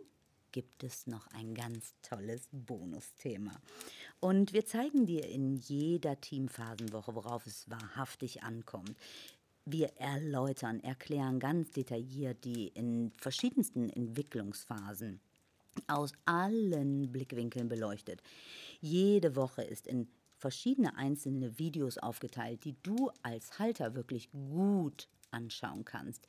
[0.56, 3.52] gibt es noch ein ganz tolles Bonusthema.
[4.22, 8.96] Und wir zeigen dir in jeder Teamphasenwoche, worauf es wahrhaftig ankommt.
[9.68, 15.20] Wir erläutern, erklären ganz detailliert die in verschiedensten Entwicklungsphasen
[15.88, 18.22] aus allen Blickwinkeln beleuchtet.
[18.80, 25.84] Jede Woche ist in verschiedene einzelne Videos aufgeteilt, die du als Halter wirklich gut anschauen
[25.84, 26.28] kannst.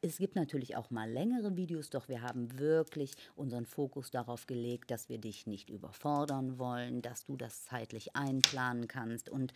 [0.00, 4.90] Es gibt natürlich auch mal längere Videos, doch wir haben wirklich unseren Fokus darauf gelegt,
[4.90, 9.52] dass wir dich nicht überfordern wollen, dass du das zeitlich einplanen kannst und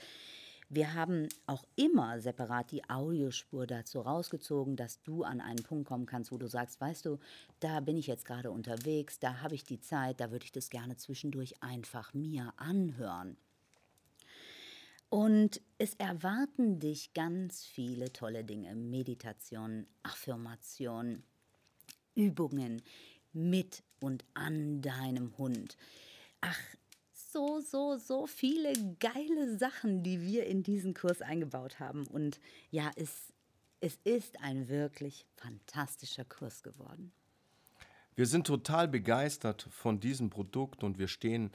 [0.69, 6.07] Wir haben auch immer separat die Audiospur dazu rausgezogen, dass du an einen Punkt kommen
[6.07, 7.19] kannst, wo du sagst, weißt du,
[7.61, 10.69] da bin ich jetzt gerade unterwegs, da habe ich die Zeit, da würde ich das
[10.69, 13.37] gerne zwischendurch einfach mir anhören.
[15.09, 18.75] Und es erwarten dich ganz viele tolle Dinge.
[18.75, 21.23] Meditation, Affirmation,
[22.17, 22.83] Übungen
[23.33, 25.77] mit und an deinem Hund.
[26.41, 26.59] Ach,
[27.37, 32.07] so, so, so viele geile Sachen, die wir in diesen Kurs eingebaut haben.
[32.07, 33.35] Und ja, es,
[33.81, 37.13] es ist ein wirklich fantastischer Kurs geworden.
[38.15, 41.51] Wir sind total begeistert von diesem Produkt und wir stehen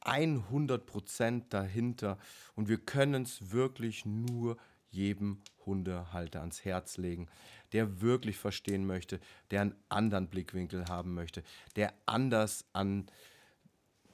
[0.00, 2.18] 100 Prozent dahinter
[2.56, 4.56] und wir können es wirklich nur
[4.90, 7.28] jedem Hundehalter ans Herz legen,
[7.70, 9.20] der wirklich verstehen möchte,
[9.52, 11.44] der einen anderen Blickwinkel haben möchte,
[11.76, 13.06] der anders an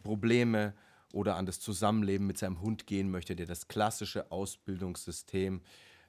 [0.06, 0.72] Probleme
[1.12, 5.62] oder an das Zusammenleben mit seinem Hund gehen möchte, der das klassische Ausbildungssystem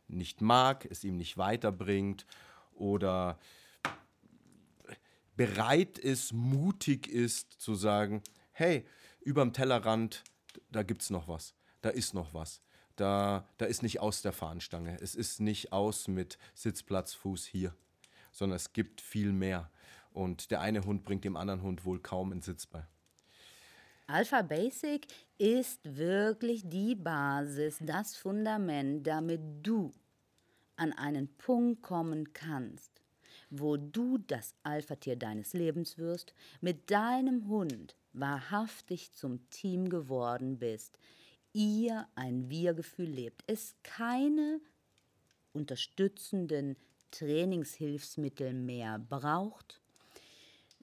[0.08, 2.28] nicht mag, es ihm nicht weiterbringt
[2.76, 3.40] oder
[5.36, 8.86] bereit ist, mutig ist zu sagen, hey,
[9.22, 10.24] überm Tellerrand,
[10.72, 12.62] da gibt es noch was, da ist noch was.
[12.96, 17.76] Da, da ist nicht aus der Fahnenstange, es ist nicht aus mit Sitzplatz, Fuß hier,
[18.32, 19.72] sondern es gibt viel mehr.
[20.12, 22.88] Und der eine Hund bringt dem anderen Hund wohl kaum einen Sitz bei.
[24.10, 25.06] Alpha Basic
[25.38, 29.92] ist wirklich die Basis, das Fundament, damit du
[30.78, 33.02] an einen Punkt kommen kannst,
[33.50, 40.98] wo du das Alpha-Tier deines Lebens wirst, mit deinem Hund wahrhaftig zum Team geworden bist,
[41.52, 44.62] ihr ein Wir-Gefühl lebt, es keine
[45.52, 46.78] unterstützenden
[47.12, 49.82] Trainingshilfsmittel mehr braucht,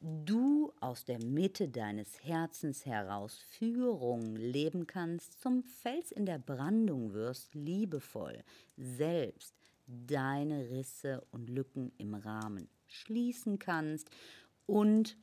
[0.05, 7.15] du aus der Mitte deines Herzens heraus Führung leben kannst, zum Fels in der Brandung
[7.15, 8.45] wirst, liebevoll,
[8.77, 9.55] selbst
[9.87, 14.11] deine Risse und Lücken im Rahmen schließen kannst
[14.67, 15.17] und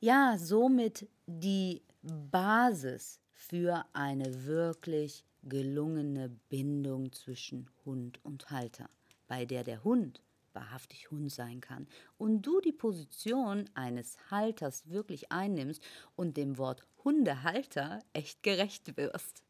[0.00, 8.90] ja, somit die Basis für eine wirklich gelungene Bindung zwischen Hund und Halter,
[9.28, 10.20] bei der der Hund
[10.54, 11.86] wahrhaftig Hund sein kann
[12.18, 15.82] und du die Position eines Halters wirklich einnimmst
[16.16, 19.42] und dem Wort Hundehalter echt gerecht wirst.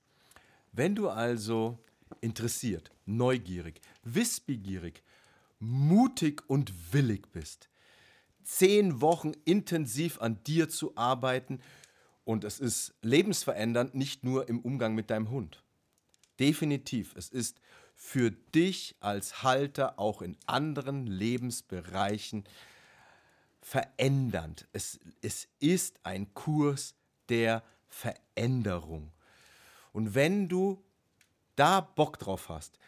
[0.72, 1.78] Wenn du also
[2.20, 5.02] interessiert, neugierig, wissbegierig,
[5.60, 7.68] mutig und willig bist,
[8.42, 11.60] zehn Wochen intensiv an dir zu arbeiten
[12.24, 15.62] und es ist lebensverändernd, nicht nur im Umgang mit deinem Hund.
[16.40, 17.60] Definitiv, es ist
[18.04, 22.44] für dich als Halter auch in anderen Lebensbereichen
[23.62, 24.68] verändernd.
[24.74, 26.96] Es, es ist ein Kurs
[27.30, 29.10] der Veränderung.
[29.94, 30.84] Und wenn du
[31.56, 32.78] da Bock drauf hast,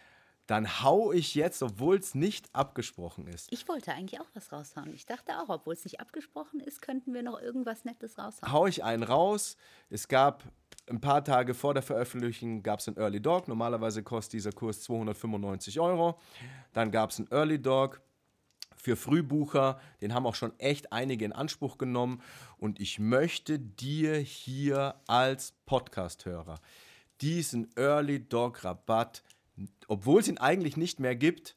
[0.47, 3.51] dann hau ich jetzt, obwohl es nicht abgesprochen ist.
[3.51, 4.93] Ich wollte eigentlich auch was raushauen.
[4.93, 8.53] Ich dachte auch, obwohl es nicht abgesprochen ist, könnten wir noch irgendwas Nettes raushauen.
[8.53, 9.57] Hau ich einen raus.
[9.89, 10.45] Es gab
[10.89, 13.49] ein paar Tage vor der Veröffentlichung gab es einen Early Dog.
[13.49, 16.19] Normalerweise kostet dieser Kurs 295 Euro.
[16.73, 18.01] Dann gab es einen Early Dog
[18.77, 19.81] für Frühbucher.
[20.01, 22.23] Den haben auch schon echt einige in Anspruch genommen.
[22.59, 26.61] Und ich möchte dir hier als Podcast-Hörer
[27.21, 29.23] diesen Early Dog Rabatt
[29.89, 31.57] obwohl es ihn eigentlich nicht mehr gibt,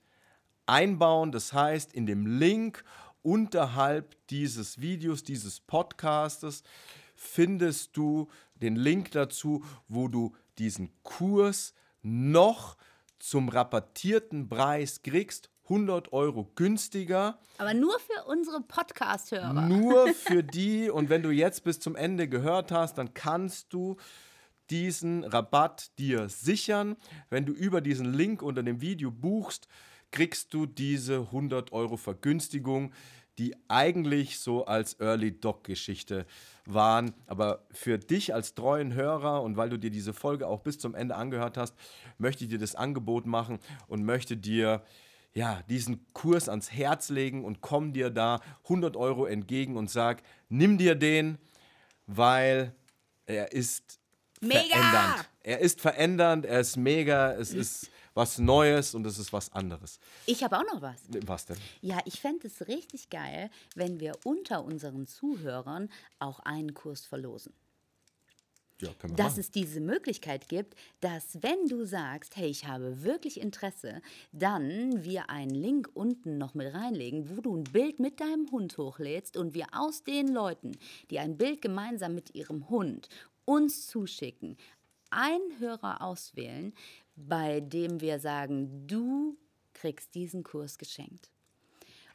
[0.66, 1.32] einbauen.
[1.32, 2.84] Das heißt, in dem Link
[3.22, 6.64] unterhalb dieses Videos, dieses Podcastes,
[7.16, 8.30] findest du
[8.62, 12.78] den Link dazu, wo du diesen Kurs noch
[13.20, 15.50] zum rabattierten Preis kriegst.
[15.64, 17.38] 100 Euro günstiger.
[17.60, 19.68] Aber nur für unsere Podcast-Hörer.
[19.68, 20.90] Nur für die.
[20.90, 23.98] Und wenn du jetzt bis zum Ende gehört hast, dann kannst du
[24.72, 26.98] diesen Rabatt dir sichern.
[27.30, 29.68] Wenn du über diesen Link unter dem Video buchst,
[30.12, 32.92] kriegst du diese 100 Euro Vergünstigung,
[33.40, 36.26] die eigentlich so als Early Dog Geschichte
[36.66, 37.14] waren.
[37.26, 40.94] Aber für dich als treuen Hörer und weil du dir diese Folge auch bis zum
[40.94, 41.74] Ende angehört hast,
[42.18, 44.84] möchte ich dir das Angebot machen und möchte dir
[45.34, 50.22] ja, diesen Kurs ans Herz legen und komm dir da 100 Euro entgegen und sag,
[50.50, 51.38] nimm dir den,
[52.08, 52.74] weil
[53.26, 54.00] er ist
[54.42, 54.62] Mega!
[54.70, 55.30] verändernd.
[55.42, 57.90] Er ist verändernd, er ist mega, es ist
[58.20, 59.98] was Neues und es ist was anderes.
[60.26, 61.00] Ich habe auch noch was.
[61.26, 61.58] Was denn?
[61.82, 65.90] Ja, ich fände es richtig geil, wenn wir unter unseren Zuhörern
[66.20, 67.54] auch einen Kurs verlosen.
[68.82, 69.40] Ja, dass machen.
[69.40, 74.02] es diese Möglichkeit gibt, dass wenn du sagst, hey, ich habe wirklich Interesse,
[74.34, 78.78] dann wir einen Link unten noch mit reinlegen, wo du ein Bild mit deinem Hund
[78.78, 80.78] hochlädst und wir aus den Leuten,
[81.10, 83.10] die ein Bild gemeinsam mit ihrem Hund
[83.46, 84.58] uns zuschicken,
[85.10, 86.74] einen Hörer auswählen,
[87.28, 89.38] bei dem wir sagen, du
[89.74, 91.32] kriegst diesen Kurs geschenkt.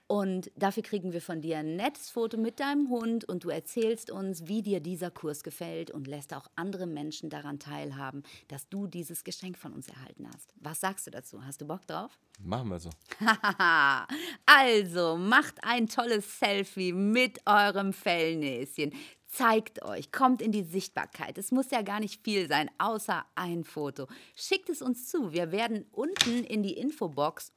[0.07, 4.11] Und dafür kriegen wir von dir ein nettes Foto mit deinem Hund und du erzählst
[4.11, 8.87] uns, wie dir dieser Kurs gefällt und lässt auch andere Menschen daran teilhaben, dass du
[8.87, 10.53] dieses Geschenk von uns erhalten hast.
[10.61, 11.43] Was sagst du dazu?
[11.43, 12.19] Hast du Bock drauf?
[12.39, 12.91] Machen wir so.
[14.47, 18.93] also, macht ein tolles Selfie mit eurem Fellnäschen.
[19.37, 21.39] Zeigt euch, kommt in die Sichtbarkeit.
[21.39, 24.07] Es muss ja gar nicht viel sein, außer ein Foto.
[24.37, 25.33] Schickt es uns zu.
[25.33, 27.51] Wir werden unten in die Infobox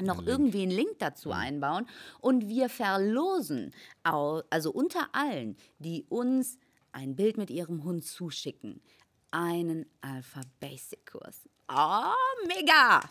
[0.00, 0.28] noch Link.
[0.28, 1.34] irgendwie einen Link dazu mhm.
[1.36, 1.86] einbauen
[2.20, 6.58] und wir verlosen, also unter allen, die uns
[6.90, 8.80] ein Bild mit ihrem Hund zuschicken,
[9.30, 11.48] einen Alpha Basic Kurs.
[11.68, 13.02] Oh, mega!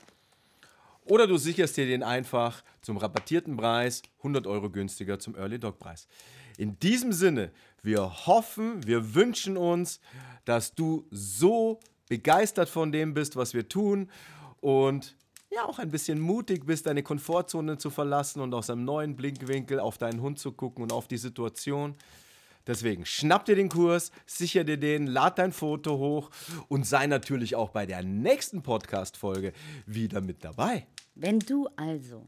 [1.06, 5.80] Oder du sicherst dir den einfach zum rabattierten Preis 100 Euro günstiger zum Early Dog
[5.80, 6.10] Preis.
[6.58, 7.52] In diesem Sinne,
[7.82, 10.00] wir hoffen, wir wünschen uns,
[10.46, 11.80] dass du so
[12.10, 14.10] begeistert von dem bist, was wir tun
[14.62, 15.16] und
[15.52, 19.80] ja auch ein bisschen mutig bist, deine Komfortzone zu verlassen und aus einem neuen Blinkwinkel
[19.80, 21.96] auf deinen Hund zu gucken und auf die Situation.
[22.66, 26.30] Deswegen schnapp dir den Kurs, sicher dir den, lad dein Foto hoch
[26.70, 29.54] und sei natürlich auch bei der nächsten Podcast-Folge
[29.86, 30.88] wieder mit dabei.
[31.14, 32.26] Wenn du also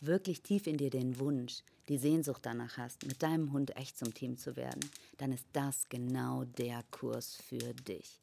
[0.00, 4.12] wirklich tief in dir den Wunsch, die Sehnsucht danach hast, mit deinem Hund echt zum
[4.14, 4.80] Team zu werden,
[5.18, 8.20] dann ist das genau der Kurs für dich.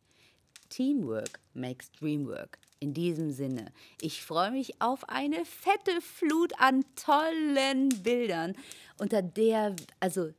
[0.69, 2.57] Teamwork makes Dreamwork.
[2.79, 3.71] In diesem Sinne,
[4.01, 8.55] ich freue mich auf eine fette Flut an tollen Bildern,
[8.97, 10.33] unter der, also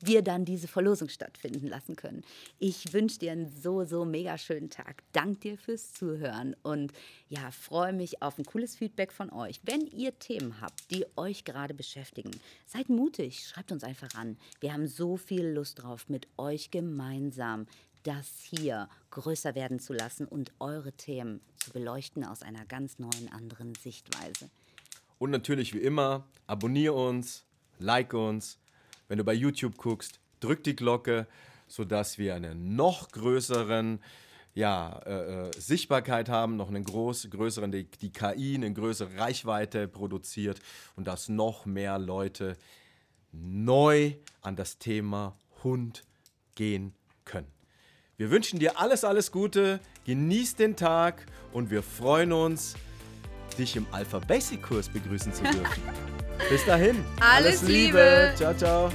[0.00, 2.22] wir dann diese Verlosung stattfinden lassen können.
[2.58, 5.02] Ich wünsche dir einen so, so mega schönen Tag.
[5.12, 6.92] Dank dir fürs Zuhören und
[7.28, 9.60] ja, freue mich auf ein cooles Feedback von euch.
[9.62, 12.30] Wenn ihr Themen habt, die euch gerade beschäftigen,
[12.66, 14.36] seid mutig, schreibt uns einfach an.
[14.60, 17.66] Wir haben so viel Lust drauf, mit euch gemeinsam
[18.02, 23.32] das hier größer werden zu lassen und eure Themen zu beleuchten aus einer ganz neuen,
[23.32, 24.48] anderen Sichtweise.
[25.18, 27.44] Und natürlich wie immer, abonniere uns,
[27.78, 28.58] like uns.
[29.08, 31.26] Wenn du bei YouTube guckst, drück die Glocke,
[31.68, 34.00] sodass wir eine noch größeren
[34.54, 39.86] ja, äh, äh Sichtbarkeit haben, noch einen groß, größeren, die, die KI eine größere Reichweite
[39.86, 40.60] produziert
[40.96, 42.56] und dass noch mehr Leute
[43.32, 46.04] neu an das Thema Hund
[46.54, 46.94] gehen
[47.24, 47.48] können.
[48.16, 52.74] Wir wünschen dir alles, alles Gute, genieß den Tag und wir freuen uns,
[53.58, 55.82] dich im Alpha Basic Kurs begrüßen zu dürfen.
[56.48, 57.04] Bis dahin.
[57.20, 57.98] Alles, alles Liebe.
[57.98, 58.32] Liebe.
[58.36, 58.90] Ciao, ciao.